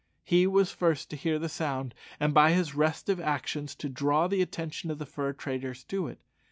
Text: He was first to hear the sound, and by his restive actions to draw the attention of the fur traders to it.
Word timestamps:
He 0.23 0.47
was 0.47 0.71
first 0.71 1.11
to 1.11 1.15
hear 1.15 1.37
the 1.37 1.47
sound, 1.47 1.93
and 2.19 2.33
by 2.33 2.53
his 2.53 2.73
restive 2.73 3.19
actions 3.19 3.75
to 3.75 3.87
draw 3.87 4.27
the 4.27 4.41
attention 4.41 4.89
of 4.89 4.97
the 4.97 5.05
fur 5.05 5.31
traders 5.31 5.83
to 5.83 6.07
it. 6.07 6.17